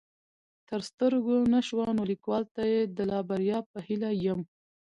[0.69, 4.39] تر سترګو نه شوه نو ليکوال ته يې د لا بريا په هيله يم